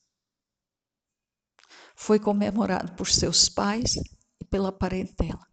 Foi 1.94 2.20
comemorado 2.20 2.94
por 2.94 3.08
seus 3.08 3.48
pais 3.48 3.96
e 4.40 4.44
pela 4.44 4.70
parentela. 4.70 5.46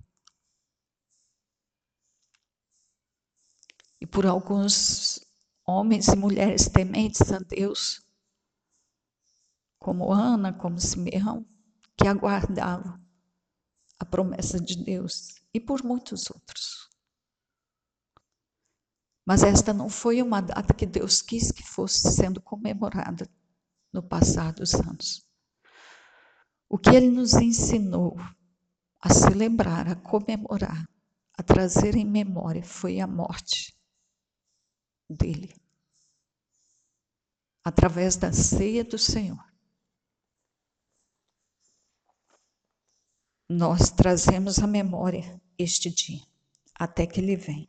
E 3.99 4.05
por 4.05 4.25
alguns 4.25 5.19
homens 5.65 6.07
e 6.09 6.15
mulheres 6.15 6.67
tementes 6.67 7.31
a 7.31 7.39
Deus, 7.39 8.05
como 9.79 10.11
Ana, 10.11 10.53
como 10.53 10.79
Simeão, 10.79 11.45
que 11.97 12.07
aguardavam 12.07 13.02
a 14.03 14.05
promessa 14.05 14.59
de 14.59 14.83
Deus, 14.83 15.41
e 15.53 15.59
por 15.61 15.81
muitos 15.81 16.29
outros. 16.29 16.89
Mas 19.25 19.43
esta 19.43 19.73
não 19.73 19.89
foi 19.89 20.21
uma 20.21 20.41
data 20.41 20.73
que 20.73 20.85
Deus 20.85 21.21
quis 21.21 21.51
que 21.51 21.63
fosse 21.63 22.11
sendo 22.11 22.41
comemorada 22.41 23.29
no 23.93 24.03
passar 24.03 24.51
dos 24.51 24.73
anos. 24.73 25.25
O 26.67 26.77
que 26.77 26.89
ele 26.89 27.09
nos 27.09 27.33
ensinou 27.35 28.17
a 28.99 29.09
celebrar, 29.13 29.87
a 29.87 29.95
comemorar, 29.95 30.85
a 31.37 31.41
trazer 31.41 31.95
em 31.95 32.05
memória 32.05 32.63
foi 32.63 32.99
a 32.99 33.07
morte 33.07 33.73
dele. 35.09 35.55
Através 37.63 38.17
da 38.17 38.33
ceia 38.33 38.83
do 38.83 38.97
Senhor. 38.97 39.52
Nós 43.49 43.89
trazemos 43.89 44.59
à 44.59 44.67
memória 44.67 45.41
este 45.57 45.89
dia, 45.89 46.21
até 46.75 47.05
que 47.05 47.19
ele 47.19 47.35
venha. 47.35 47.67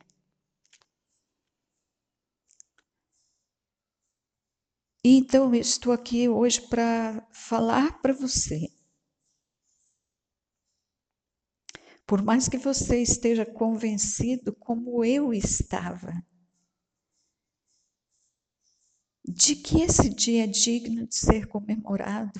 Então, 5.03 5.53
eu 5.53 5.61
estou 5.61 5.93
aqui 5.93 6.27
hoje 6.27 6.61
para 6.61 7.27
falar 7.31 8.01
para 8.01 8.11
você. 8.11 8.71
Por 12.07 12.23
mais 12.23 12.49
que 12.49 12.57
você 12.57 13.01
esteja 13.01 13.45
convencido, 13.45 14.53
como 14.53 15.03
eu 15.03 15.33
estava, 15.33 16.11
de 19.27 19.55
que 19.55 19.81
esse 19.81 20.09
dia 20.09 20.43
é 20.43 20.47
digno 20.47 21.07
de 21.07 21.15
ser 21.15 21.47
comemorado, 21.47 22.39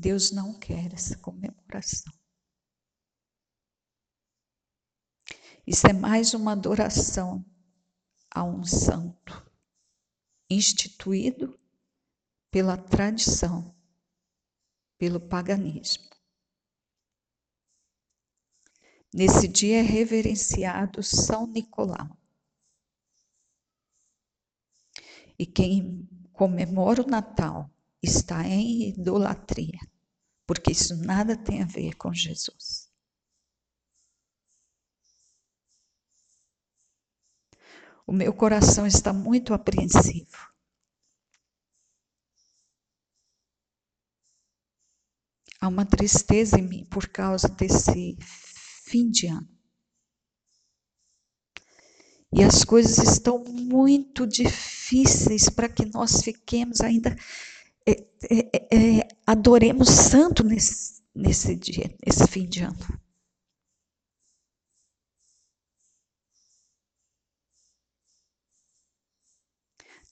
Deus 0.00 0.30
não 0.30 0.58
quer 0.58 0.94
essa 0.94 1.18
comemoração. 1.18 2.10
Isso 5.66 5.86
é 5.86 5.92
mais 5.92 6.32
uma 6.32 6.52
adoração 6.52 7.44
a 8.30 8.42
um 8.42 8.64
santo 8.64 9.46
instituído 10.48 11.60
pela 12.50 12.78
tradição, 12.78 13.76
pelo 14.96 15.20
paganismo. 15.20 16.08
Nesse 19.12 19.46
dia 19.46 19.80
é 19.80 19.82
reverenciado 19.82 21.02
São 21.02 21.46
Nicolau. 21.46 22.16
E 25.38 25.44
quem 25.44 26.08
comemora 26.32 27.02
o 27.02 27.06
Natal 27.06 27.70
está 28.02 28.46
em 28.46 28.90
idolatria, 28.90 29.78
porque 30.46 30.72
isso 30.72 30.96
nada 30.96 31.36
tem 31.36 31.62
a 31.62 31.66
ver 31.66 31.94
com 31.96 32.12
Jesus. 32.12 32.90
O 38.06 38.12
meu 38.12 38.32
coração 38.32 38.86
está 38.86 39.12
muito 39.12 39.54
apreensivo. 39.54 40.50
Há 45.60 45.68
uma 45.68 45.84
tristeza 45.84 46.58
em 46.58 46.66
mim 46.66 46.84
por 46.86 47.06
causa 47.06 47.46
desse 47.48 48.16
fim 48.84 49.10
de 49.10 49.26
ano. 49.26 49.48
E 52.32 52.42
as 52.42 52.64
coisas 52.64 52.98
estão 52.98 53.44
muito 53.44 54.26
difíceis 54.26 55.48
para 55.48 55.68
que 55.68 55.84
nós 55.86 56.22
fiquemos 56.22 56.80
ainda, 56.80 57.14
é, 57.92 58.68
é, 58.72 58.98
é, 59.00 59.08
adoremos 59.26 59.88
santo 59.88 60.44
nesse, 60.44 61.02
nesse 61.14 61.56
dia, 61.56 61.96
nesse 62.04 62.26
fim 62.26 62.48
de 62.48 62.60
ano. 62.60 63.00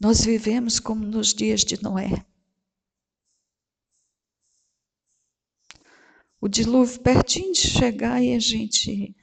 Nós 0.00 0.20
vivemos 0.20 0.78
como 0.78 1.04
nos 1.04 1.34
dias 1.34 1.64
de 1.64 1.82
Noé. 1.82 2.24
O 6.40 6.48
dilúvio 6.48 7.02
pertinho 7.02 7.52
de 7.52 7.60
chegar 7.60 8.22
e 8.22 8.32
a 8.32 8.38
gente 8.38 9.16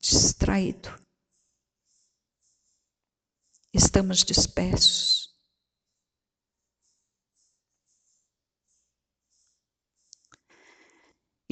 distraído. 0.00 0.88
Estamos 3.72 4.24
dispersos. 4.24 5.19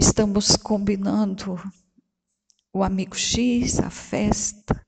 Estamos 0.00 0.54
combinando 0.54 1.56
o 2.72 2.84
amigo 2.84 3.16
X, 3.16 3.80
a 3.80 3.90
festa, 3.90 4.80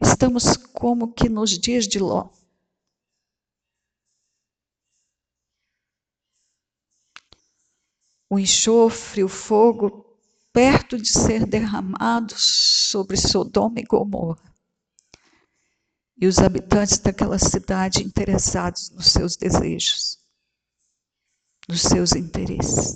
Estamos 0.00 0.56
como 0.56 1.14
que 1.14 1.28
nos 1.28 1.56
dias 1.58 1.86
de 1.86 2.00
Ló. 2.00 2.28
O 8.28 8.38
enxofre, 8.38 9.22
o 9.22 9.28
fogo, 9.28 10.18
perto 10.52 10.98
de 10.98 11.08
ser 11.08 11.46
derramado 11.46 12.34
sobre 12.36 13.16
Sodoma 13.16 13.78
e 13.78 13.84
Gomorra. 13.84 14.52
E 16.16 16.26
os 16.26 16.38
habitantes 16.38 16.98
daquela 16.98 17.38
cidade 17.38 18.02
interessados 18.02 18.90
nos 18.90 19.06
seus 19.06 19.36
desejos, 19.36 20.23
nos 21.68 21.82
seus 21.82 22.12
interesses. 22.12 22.94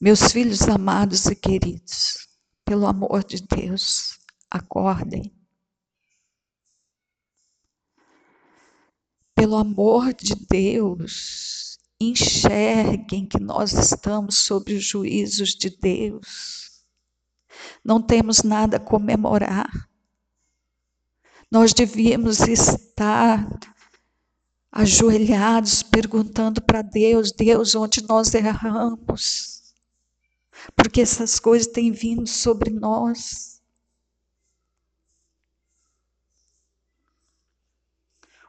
Meus 0.00 0.30
filhos 0.30 0.62
amados 0.68 1.26
e 1.26 1.34
queridos, 1.34 2.28
pelo 2.64 2.86
amor 2.86 3.24
de 3.24 3.42
Deus, 3.42 4.18
acordem. 4.48 5.34
Pelo 9.34 9.56
amor 9.56 10.14
de 10.14 10.34
Deus, 10.34 11.78
enxerguem 12.00 13.26
que 13.26 13.40
nós 13.40 13.72
estamos 13.72 14.36
sob 14.36 14.72
os 14.72 14.84
juízos 14.84 15.50
de 15.50 15.70
Deus. 15.70 16.84
Não 17.84 18.00
temos 18.00 18.42
nada 18.42 18.76
a 18.76 18.80
comemorar. 18.80 19.88
Nós 21.50 21.72
devíamos 21.72 22.40
estar 22.40 23.48
ajoelhados 24.80 25.82
perguntando 25.82 26.62
para 26.62 26.82
Deus: 26.82 27.32
Deus, 27.32 27.74
onde 27.74 28.02
nós 28.06 28.32
erramos? 28.34 29.58
porque 30.74 31.00
essas 31.00 31.38
coisas 31.38 31.66
têm 31.66 31.90
vindo 31.90 32.26
sobre 32.26 32.70
nós. 32.70 33.60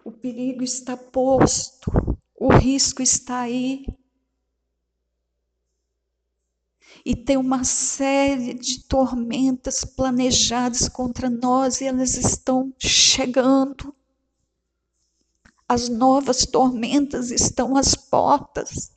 O 0.04 0.12
perigo 0.12 0.64
está 0.64 0.98
posto, 0.98 1.92
o 2.36 2.52
risco 2.52 3.02
está 3.02 3.42
aí. 3.42 3.86
E 7.06 7.16
tem 7.16 7.38
uma 7.38 7.64
série 7.64 8.54
de 8.54 8.84
tormentas 8.84 9.86
planejadas 9.86 10.90
contra 10.90 11.30
nós 11.30 11.80
e 11.80 11.86
elas 11.86 12.16
estão 12.16 12.74
chegando. 12.78 13.96
As 15.70 15.88
novas 15.88 16.48
tormentas 16.48 17.30
estão 17.30 17.78
às 17.78 17.94
portas. 17.94 18.92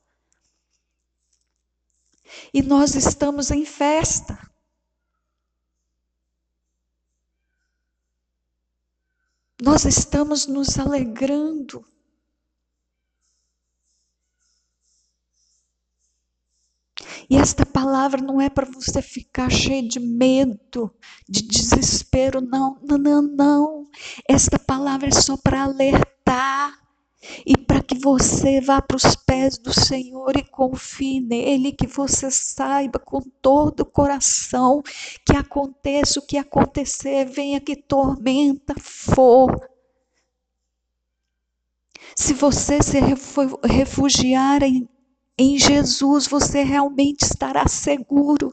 E 2.55 2.63
nós 2.63 2.95
estamos 2.95 3.51
em 3.51 3.67
festa. 3.67 4.39
Nós 9.61 9.85
estamos 9.85 10.47
nos 10.47 10.79
alegrando. 10.79 11.85
E 17.29 17.37
esta 17.37 17.65
palavra 17.65 18.21
não 18.21 18.41
é 18.41 18.51
para 18.51 18.67
você 18.67 19.01
ficar 19.01 19.51
cheio 19.51 19.87
de 19.87 20.01
medo, 20.01 20.93
de 21.29 21.43
desespero, 21.43 22.41
não, 22.41 22.79
não, 22.83 22.99
não, 22.99 23.23
não. 23.23 23.91
Esta 24.29 24.59
palavra 24.59 25.09
é 25.09 25.13
só 25.13 25.37
para 25.37 25.63
alertar 25.63 26.12
e 27.47 27.57
para 27.57 27.83
que 27.83 27.99
você 27.99 28.61
vá 28.61 28.83
para 28.83 28.97
os 28.97 29.15
pés 29.15 29.59
do 29.59 29.73
Senhor 29.73 30.37
e 30.37 30.43
confie 30.43 31.21
nele, 31.21 31.73
que 31.73 31.87
você 31.87 32.31
saiba 32.31 32.99
com 32.99 33.21
todo 33.21 33.81
o 33.81 33.87
coração 33.87 34.83
que 35.25 35.37
aconteça 35.37 36.19
o 36.19 36.27
que 36.27 36.37
acontecer, 36.37 37.25
venha 37.25 37.61
que 37.61 37.77
tormenta 37.77 38.75
for. 38.79 39.69
Se 42.17 42.35
você 42.35 42.83
se 42.83 42.99
refugiar 43.65 44.63
em 44.63 44.89
em 45.39 45.59
Jesus 45.59 46.27
você 46.27 46.63
realmente 46.63 47.23
estará 47.23 47.67
seguro. 47.67 48.53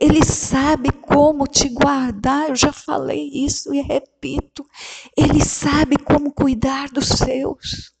Ele 0.00 0.24
sabe 0.24 0.90
como 0.90 1.46
te 1.46 1.68
guardar, 1.68 2.48
eu 2.48 2.56
já 2.56 2.72
falei 2.72 3.30
isso 3.32 3.72
e 3.74 3.80
repito. 3.80 4.66
Ele 5.16 5.44
sabe 5.44 5.96
como 5.96 6.32
cuidar 6.32 6.88
dos 6.90 7.08
seus. 7.08 7.94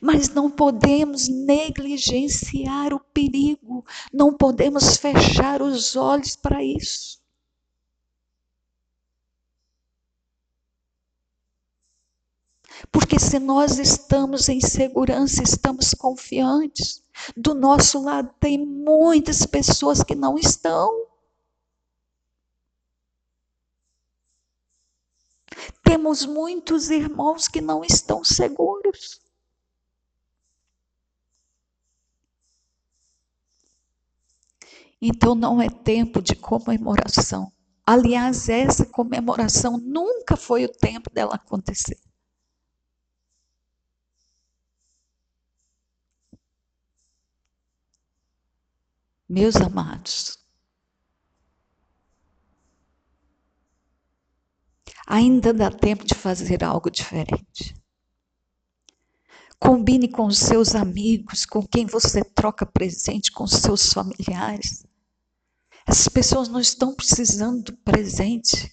Mas 0.00 0.28
não 0.30 0.50
podemos 0.50 1.28
negligenciar 1.28 2.92
o 2.92 3.00
perigo, 3.00 3.84
não 4.12 4.34
podemos 4.34 4.96
fechar 4.96 5.60
os 5.60 5.94
olhos 5.94 6.36
para 6.36 6.62
isso. 6.64 7.23
Porque 12.90 13.18
se 13.18 13.38
nós 13.38 13.78
estamos 13.78 14.48
em 14.48 14.60
segurança, 14.60 15.42
estamos 15.42 15.94
confiantes, 15.94 17.02
do 17.36 17.54
nosso 17.54 18.02
lado 18.02 18.32
tem 18.40 18.58
muitas 18.58 19.46
pessoas 19.46 20.02
que 20.02 20.14
não 20.14 20.36
estão. 20.38 21.06
Temos 25.82 26.26
muitos 26.26 26.90
irmãos 26.90 27.46
que 27.46 27.60
não 27.60 27.84
estão 27.84 28.24
seguros. 28.24 29.20
Então 35.00 35.34
não 35.34 35.60
é 35.60 35.68
tempo 35.68 36.22
de 36.22 36.34
comemoração. 36.34 37.52
Aliás, 37.86 38.48
essa 38.48 38.86
comemoração 38.86 39.76
nunca 39.76 40.36
foi 40.36 40.64
o 40.64 40.72
tempo 40.72 41.10
dela 41.10 41.34
acontecer. 41.34 41.98
Meus 49.28 49.56
amados, 49.56 50.38
ainda 55.06 55.52
dá 55.52 55.70
tempo 55.70 56.04
de 56.04 56.14
fazer 56.14 56.62
algo 56.62 56.90
diferente. 56.90 57.74
Combine 59.58 60.08
com 60.08 60.26
os 60.26 60.38
seus 60.38 60.74
amigos, 60.74 61.46
com 61.46 61.66
quem 61.66 61.86
você 61.86 62.22
troca 62.22 62.66
presente, 62.66 63.32
com 63.32 63.46
seus 63.46 63.92
familiares. 63.92 64.84
Essas 65.86 66.08
pessoas 66.08 66.48
não 66.48 66.60
estão 66.60 66.94
precisando 66.94 67.62
do 67.62 67.76
presente. 67.78 68.70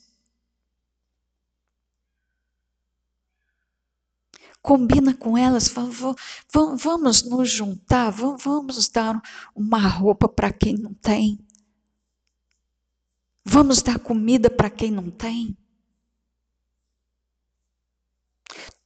Combina 4.61 5.13
com 5.13 5.37
elas, 5.37 5.67
fala, 5.67 5.89
vamos 6.77 7.23
nos 7.23 7.49
juntar, 7.49 8.11
vamos 8.11 8.87
dar 8.89 9.19
uma 9.55 9.79
roupa 9.79 10.29
para 10.29 10.53
quem 10.53 10.75
não 10.75 10.93
tem. 10.93 11.39
Vamos 13.43 13.81
dar 13.81 13.99
comida 13.99 14.49
para 14.49 14.69
quem 14.69 14.91
não 14.91 15.09
tem. 15.09 15.57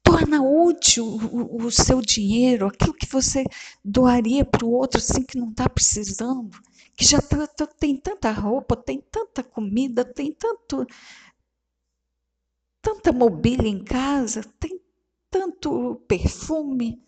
Torna 0.02 0.42
útil 0.42 1.06
o, 1.06 1.66
o, 1.66 1.72
seu 1.72 2.00
dinheiro, 2.00 2.68
aquilo 2.68 2.94
que 2.94 3.08
você 3.08 3.44
doaria 3.84 4.46
para 4.46 4.66
o 4.66 4.72
outro 4.72 5.00
assim 5.00 5.24
que 5.24 5.38
não 5.38 5.50
está 5.50 5.68
precisando, 5.68 6.58
que 6.96 7.04
já 7.04 7.22
tá, 7.22 7.46
tá, 7.48 7.68
tem 7.68 7.98
tanta 7.98 8.32
roupa, 8.32 8.78
tem 8.78 9.02
tanta 9.12 9.44
comida, 9.44 10.06
tem 10.06 10.32
tanto, 10.32 10.86
tanta 12.82 13.12
mobília 13.12 13.68
em 13.68 13.84
casa, 13.84 14.44
tem 14.58 14.80
tanto 15.36 15.96
perfume. 16.08 17.04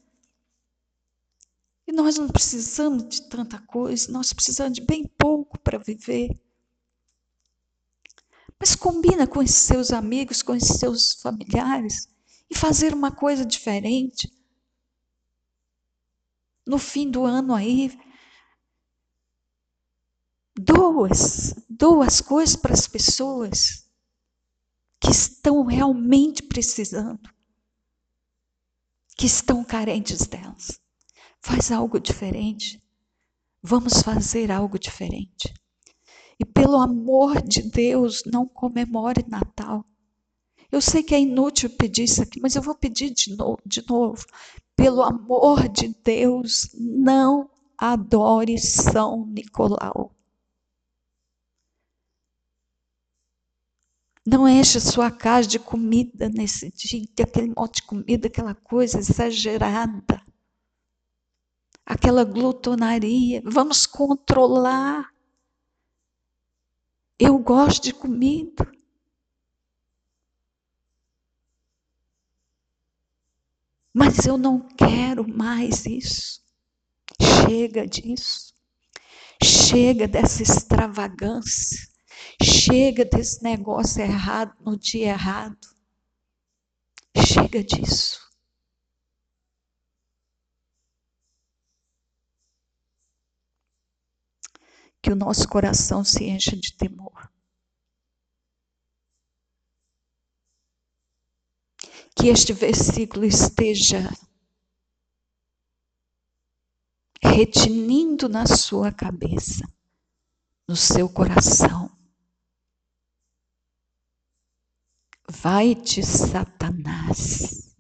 E 1.88 1.94
nós 1.94 2.18
não 2.18 2.28
precisamos 2.28 3.08
de 3.08 3.22
tanta 3.30 3.58
coisa, 3.58 4.12
nós 4.12 4.34
precisamos 4.34 4.74
de 4.74 4.82
bem 4.82 5.08
pouco 5.08 5.58
para 5.58 5.78
viver. 5.78 6.38
Mas 8.60 8.76
combina 8.76 9.26
com 9.26 9.42
esses 9.42 9.60
seus 9.60 9.92
amigos, 9.92 10.42
com 10.42 10.54
esses 10.54 10.78
seus 10.78 11.14
familiares 11.22 12.10
e 12.50 12.58
fazer 12.58 12.94
uma 12.94 13.12
coisa 13.12 13.46
diferente. 13.46 14.30
No 16.66 16.78
fim 16.78 17.10
do 17.10 17.24
ano 17.24 17.56
aí, 17.56 17.98
duas, 20.54 21.56
duas 21.70 22.20
coisas 22.20 22.58
para 22.58 22.74
as 22.74 22.90
pessoas 22.90 23.90
que 25.00 25.12
estão 25.12 25.64
realmente 25.64 26.44
precisando 26.44 27.37
que 29.18 29.26
estão 29.26 29.64
carentes 29.64 30.28
delas. 30.28 30.80
Faz 31.42 31.72
algo 31.72 32.00
diferente. 32.00 32.82
Vamos 33.64 34.02
fazer 34.04 34.52
algo 34.52 34.78
diferente. 34.78 35.54
E 36.40 36.46
pelo 36.46 36.76
amor 36.76 37.42
de 37.42 37.64
Deus, 37.64 38.22
não 38.26 38.48
comemore 38.48 39.26
Natal. 39.28 39.84
Eu 40.72 40.82
sei 40.82 41.02
que 41.02 41.16
é 41.16 41.20
inútil 41.20 41.70
pedir 41.70 42.04
isso 42.04 42.22
aqui, 42.22 42.40
mas 42.40 42.56
eu 42.56 42.62
vou 42.62 42.76
pedir 42.76 43.10
de 43.10 43.36
novo. 43.36 43.58
De 43.66 43.84
novo. 43.90 44.24
Pelo 44.76 45.02
amor 45.02 45.68
de 45.68 45.96
Deus, 46.04 46.70
não 46.76 47.50
adore 47.78 48.60
São 48.60 49.26
Nicolau. 49.26 50.17
Não 54.30 54.46
enche 54.46 54.78
a 54.78 54.82
sua 54.82 55.10
casa 55.10 55.48
de 55.48 55.58
comida 55.58 56.28
nesse 56.28 56.70
dia, 56.74 57.08
aquele 57.24 57.54
monte 57.56 57.76
de 57.76 57.84
comida, 57.84 58.28
aquela 58.28 58.54
coisa 58.54 59.00
exagerada. 59.00 60.22
Aquela 61.86 62.26
glutonaria. 62.26 63.42
Vamos 63.46 63.86
controlar. 63.86 65.14
Eu 67.18 67.40
gosto 67.40 67.84
de 67.86 67.94
comida. 67.94 68.70
Mas 73.94 74.26
eu 74.26 74.38
não 74.38 74.60
quero 74.60 75.26
mais 75.26 75.86
isso. 75.86 76.42
Chega 77.22 77.88
disso. 77.88 78.54
Chega 79.42 80.06
dessa 80.06 80.44
extravagância. 80.44 81.88
Chega 82.42 83.06
desse 83.06 83.42
negócio 83.42 84.02
errado 84.02 84.56
no 84.60 84.78
dia 84.78 85.08
errado. 85.08 85.68
Chega 87.16 87.64
disso. 87.64 88.28
Que 95.02 95.12
o 95.12 95.16
nosso 95.16 95.48
coração 95.48 96.04
se 96.04 96.26
encha 96.26 96.56
de 96.56 96.74
temor. 96.74 97.32
Que 102.16 102.28
este 102.28 102.52
versículo 102.52 103.26
esteja 103.26 104.10
retinindo 107.22 108.28
na 108.28 108.46
sua 108.46 108.92
cabeça, 108.92 109.64
no 110.68 110.76
seu 110.76 111.08
coração 111.08 111.97
Vai-te, 115.30 116.02
Satanás, 116.04 117.76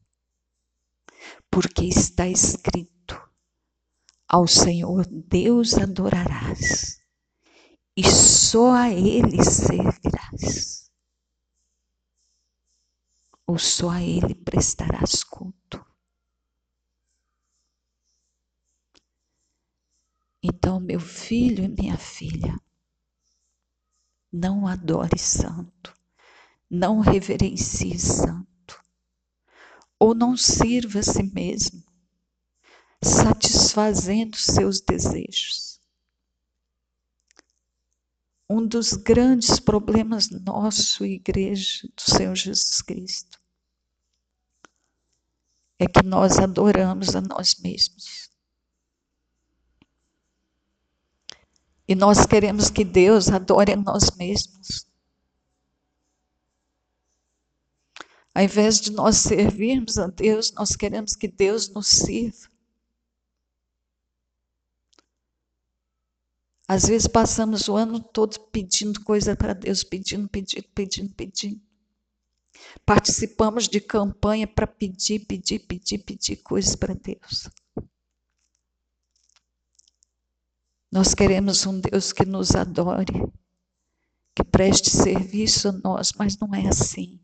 porque 1.49 1.85
está 1.85 2.27
escrito: 2.27 3.17
ao 4.27 4.45
Senhor 4.45 5.05
Deus 5.07 5.75
adorarás, 5.77 7.01
e 7.95 8.03
só 8.03 8.73
a 8.73 8.89
Ele 8.89 9.41
servirás, 9.45 10.91
ou 13.45 13.57
só 13.57 13.91
a 13.91 14.03
Ele 14.03 14.35
prestarás 14.35 15.23
culto. 15.23 15.85
Então, 20.43 20.81
meu 20.81 20.99
filho 20.99 21.63
e 21.63 21.69
minha 21.69 21.97
filha, 21.97 22.59
não 24.33 24.67
adore 24.67 25.17
santo 25.17 25.96
não 26.69 26.99
reverencie 26.99 27.97
santo, 27.97 28.81
ou 29.99 30.13
não 30.13 30.35
sirva 30.35 30.99
a 30.99 31.03
si 31.03 31.23
mesmo. 31.23 31.83
satisfazendo 33.03 34.35
seus 34.35 34.81
desejos. 34.81 35.79
Um 38.49 38.65
dos 38.65 38.93
grandes 38.93 39.59
problemas 39.59 40.29
nosso, 40.29 41.05
igreja 41.05 41.87
do 41.95 42.01
Senhor 42.01 42.35
Jesus 42.35 42.81
Cristo, 42.81 43.39
é 45.77 45.85
que 45.85 46.01
nós 46.01 46.39
adoramos 46.39 47.15
a 47.15 47.21
nós 47.21 47.59
mesmos. 47.59 48.31
E 51.87 51.93
nós 51.93 52.25
queremos 52.25 52.69
que 52.69 52.83
Deus 52.83 53.29
adore 53.29 53.73
a 53.73 53.77
nós 53.77 54.09
mesmos. 54.17 54.86
Ao 58.37 58.43
invés 58.43 58.79
de 58.79 58.91
nós 58.91 59.17
servirmos 59.17 59.97
a 59.97 60.05
Deus, 60.05 60.51
nós 60.51 60.75
queremos 60.75 61.15
que 61.15 61.27
Deus 61.27 61.69
nos 61.69 61.87
sirva. 61.87 62.47
Às 66.67 66.85
vezes 66.85 67.07
passamos 67.07 67.67
o 67.67 67.75
ano 67.75 67.99
todo 67.99 68.39
pedindo 68.51 69.03
coisa 69.03 69.35
para 69.35 69.53
Deus, 69.53 69.83
pedindo, 69.83 70.29
pedindo, 70.29 70.67
pedindo, 70.75 71.15
pedindo. 71.15 71.59
Participamos 72.85 73.67
de 73.67 73.81
campanha 73.81 74.45
para 74.45 74.67
pedir, 74.67 75.25
pedir, 75.25 75.57
pedir, 75.61 75.97
pedir 75.97 76.35
coisas 76.35 76.75
para 76.75 76.93
Deus. 76.93 77.49
Nós 80.91 81.15
queremos 81.15 81.65
um 81.65 81.79
Deus 81.79 82.13
que 82.13 82.23
nos 82.23 82.55
adore, 82.55 83.31
que 84.35 84.43
preste 84.43 84.91
serviço 84.91 85.69
a 85.69 85.71
nós, 85.71 86.13
mas 86.13 86.37
não 86.37 86.53
é 86.53 86.67
assim. 86.67 87.19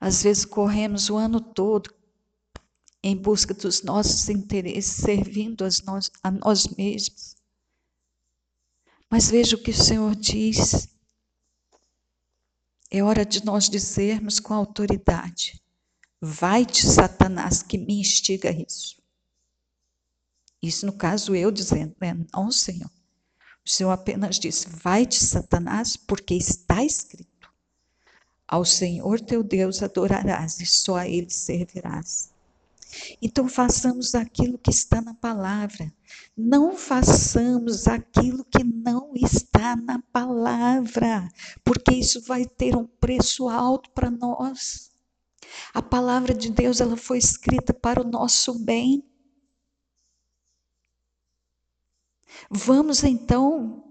Às 0.00 0.22
vezes 0.22 0.44
corremos 0.46 1.10
o 1.10 1.16
ano 1.16 1.40
todo 1.40 1.94
em 3.02 3.16
busca 3.16 3.52
dos 3.52 3.82
nossos 3.82 4.28
interesses, 4.28 4.92
servindo 4.92 5.64
nós, 5.84 6.10
a 6.22 6.30
nós 6.30 6.66
mesmos. 6.68 7.36
Mas 9.10 9.30
veja 9.30 9.56
o 9.56 9.62
que 9.62 9.70
o 9.70 9.76
Senhor 9.76 10.14
diz. 10.14 10.88
É 12.90 13.02
hora 13.02 13.24
de 13.24 13.44
nós 13.44 13.68
dizermos 13.68 14.40
com 14.40 14.54
autoridade: 14.54 15.62
Vai-te, 16.20 16.86
Satanás, 16.86 17.62
que 17.62 17.76
me 17.76 18.00
instiga 18.00 18.50
isso. 18.50 19.00
Isso, 20.62 20.84
no 20.84 20.92
caso, 20.92 21.34
eu 21.34 21.50
dizendo, 21.50 21.94
né? 22.00 22.14
não, 22.32 22.50
Senhor. 22.52 22.90
O 23.64 23.68
Senhor 23.68 23.90
apenas 23.90 24.38
disse: 24.38 24.68
Vai-te, 24.68 25.24
Satanás, 25.24 25.96
porque 25.96 26.34
está 26.34 26.84
escrito: 26.84 27.29
Ao 28.50 28.64
Senhor 28.64 29.20
teu 29.20 29.44
Deus 29.44 29.80
adorarás 29.80 30.58
e 30.58 30.66
só 30.66 30.96
a 30.96 31.08
Ele 31.08 31.30
servirás. 31.30 32.32
Então, 33.22 33.48
façamos 33.48 34.16
aquilo 34.16 34.58
que 34.58 34.70
está 34.70 35.00
na 35.00 35.14
palavra. 35.14 35.94
Não 36.36 36.76
façamos 36.76 37.86
aquilo 37.86 38.44
que 38.44 38.64
não 38.64 39.12
está 39.14 39.76
na 39.76 40.02
palavra, 40.12 41.28
porque 41.64 41.94
isso 41.94 42.20
vai 42.22 42.44
ter 42.44 42.74
um 42.74 42.84
preço 42.84 43.48
alto 43.48 43.88
para 43.92 44.10
nós. 44.10 44.90
A 45.72 45.80
palavra 45.80 46.34
de 46.34 46.50
Deus 46.50 46.80
ela 46.80 46.96
foi 46.96 47.18
escrita 47.18 47.72
para 47.72 48.02
o 48.02 48.10
nosso 48.10 48.58
bem. 48.58 49.04
Vamos 52.50 53.04
então 53.04 53.89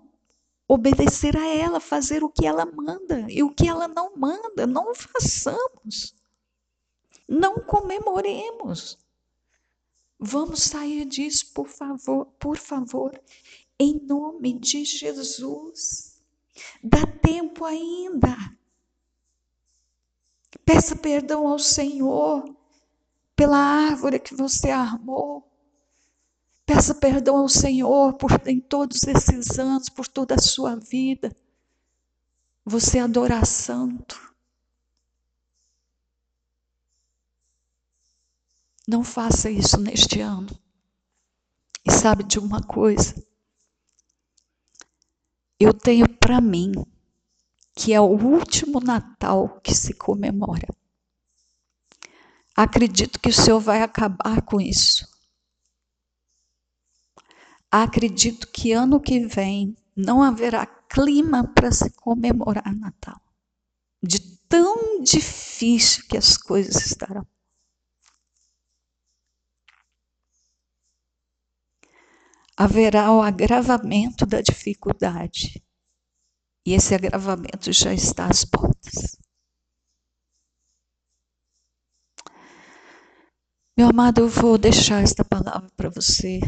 obedecer 0.70 1.36
a 1.36 1.48
ela, 1.48 1.80
fazer 1.80 2.24
o 2.24 2.30
que 2.30 2.46
ela 2.46 2.64
manda 2.64 3.26
e 3.28 3.42
o 3.42 3.50
que 3.50 3.68
ela 3.68 3.88
não 3.88 4.16
manda, 4.16 4.68
não 4.68 4.94
façamos. 4.94 6.14
Não 7.28 7.56
comemoremos. 7.56 9.00
Vamos 10.20 10.62
sair 10.62 11.06
disso, 11.06 11.52
por 11.56 11.68
favor, 11.68 12.28
por 12.40 12.56
favor, 12.56 13.20
em 13.80 14.00
nome 14.00 14.54
de 14.60 14.86
Jesus. 14.86 16.22
Dá 16.84 17.04
tempo 17.20 17.66
ainda. 17.66 18.38
Peça 20.64 20.96
perdão 20.96 21.48
ao 21.48 21.58
Senhor 21.58 22.56
pela 23.36 23.58
árvore 23.58 24.20
que 24.20 24.36
você 24.36 24.70
armou. 24.70 25.49
Peça 26.70 26.94
perdão 26.94 27.38
ao 27.38 27.50
Senhor 27.50 28.14
por 28.14 28.30
em 28.48 28.60
todos 28.60 29.02
esses 29.02 29.58
anos, 29.58 29.90
por 29.90 30.08
toda 30.08 30.36
a 30.36 30.40
sua 30.40 30.76
vida. 30.76 31.36
Você 32.64 33.00
adorar 33.00 33.44
santo. 33.44 34.36
Não 38.88 39.04
faça 39.04 39.50
isso 39.50 39.82
neste 39.82 40.22
ano. 40.22 40.48
E 41.84 41.92
sabe 41.92 42.24
de 42.24 42.38
uma 42.38 42.62
coisa? 42.62 43.16
Eu 45.60 45.74
tenho 45.74 46.08
para 46.08 46.40
mim 46.40 46.72
que 47.74 47.94
é 47.94 48.00
o 48.00 48.12
último 48.12 48.80
Natal 48.80 49.60
que 49.62 49.74
se 49.74 49.96
comemora. 49.96 50.68
Acredito 52.56 53.20
que 53.20 53.30
o 53.30 53.34
Senhor 53.34 53.60
vai 53.60 53.82
acabar 53.82 54.44
com 54.44 54.62
isso. 54.62 55.10
Acredito 57.72 58.48
que 58.48 58.72
ano 58.72 59.00
que 59.00 59.28
vem 59.28 59.78
não 59.96 60.24
haverá 60.24 60.66
clima 60.66 61.48
para 61.54 61.72
se 61.72 61.92
comemorar 61.92 62.76
Natal. 62.76 63.22
De 64.02 64.20
tão 64.48 65.04
difícil 65.04 66.04
que 66.08 66.18
as 66.18 66.36
coisas 66.36 66.84
estarão. 66.84 67.28
Haverá 72.58 73.12
o 73.14 73.22
agravamento 73.22 74.26
da 74.26 74.42
dificuldade. 74.42 75.64
E 76.66 76.74
esse 76.74 76.96
agravamento 76.96 77.72
já 77.72 77.94
está 77.94 78.26
às 78.26 78.44
portas. 78.44 79.16
Meu 83.78 83.90
amado, 83.90 84.22
eu 84.22 84.28
vou 84.28 84.58
deixar 84.58 85.02
esta 85.02 85.24
palavra 85.24 85.70
para 85.78 85.90
você 85.90 86.42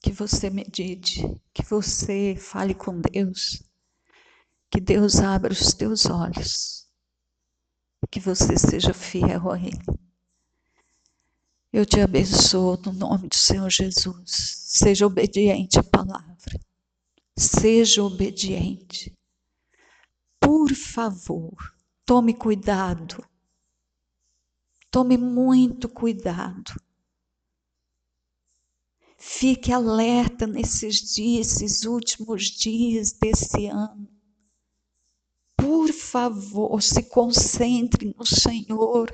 que 0.00 0.12
você 0.12 0.50
medite, 0.50 1.22
que 1.52 1.62
você 1.64 2.36
fale 2.36 2.74
com 2.74 3.00
Deus, 3.00 3.62
que 4.70 4.80
Deus 4.80 5.16
abra 5.16 5.52
os 5.52 5.72
teus 5.74 6.06
olhos, 6.06 6.88
que 8.10 8.20
você 8.20 8.56
seja 8.56 8.92
fiel 8.92 9.50
a 9.50 9.58
Ele. 9.58 9.84
Eu 11.72 11.84
te 11.84 12.00
abençoo 12.00 12.80
no 12.86 12.92
nome 12.92 13.28
do 13.28 13.34
Senhor 13.34 13.68
Jesus. 13.68 14.22
Seja 14.26 15.06
obediente 15.06 15.78
à 15.78 15.82
palavra. 15.82 16.60
Seja 17.36 18.02
obediente. 18.02 19.12
Por 20.40 20.72
favor, 20.74 21.74
tome 22.06 22.32
cuidado. 22.32 23.22
Tome 24.90 25.18
muito 25.18 25.88
cuidado 25.88 26.85
Fique 29.28 29.72
alerta 29.72 30.46
nesses 30.46 31.12
dias, 31.12 31.60
esses 31.60 31.84
últimos 31.84 32.44
dias 32.44 33.10
desse 33.10 33.66
ano. 33.66 34.08
Por 35.56 35.92
favor, 35.92 36.80
se 36.80 37.02
concentre 37.02 38.14
no 38.16 38.24
Senhor, 38.24 39.12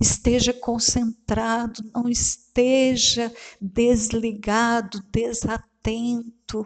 esteja 0.00 0.54
concentrado, 0.54 1.82
não 1.92 2.08
esteja 2.08 3.34
desligado, 3.60 5.02
desatento, 5.10 6.64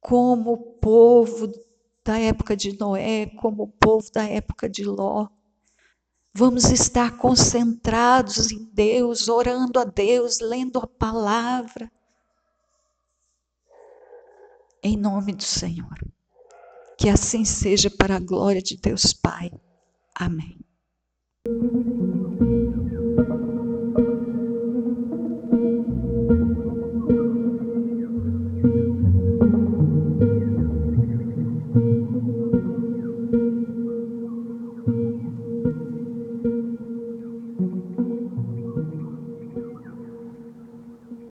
como 0.00 0.52
o 0.54 0.58
povo 0.80 1.52
da 2.02 2.18
época 2.18 2.56
de 2.56 2.76
Noé, 2.78 3.26
como 3.26 3.64
o 3.64 3.68
povo 3.68 4.10
da 4.10 4.24
época 4.24 4.70
de 4.70 4.84
Ló. 4.84 5.28
Vamos 6.32 6.70
estar 6.70 7.16
concentrados 7.16 8.52
em 8.52 8.64
Deus, 8.72 9.28
orando 9.28 9.80
a 9.80 9.84
Deus, 9.84 10.38
lendo 10.40 10.78
a 10.78 10.86
palavra. 10.86 11.90
Em 14.82 14.96
nome 14.96 15.32
do 15.32 15.42
Senhor. 15.42 15.98
Que 16.96 17.08
assim 17.08 17.44
seja 17.44 17.90
para 17.90 18.16
a 18.16 18.20
glória 18.20 18.62
de 18.62 18.76
Deus 18.76 19.12
Pai. 19.12 19.50
Amém. 20.14 20.59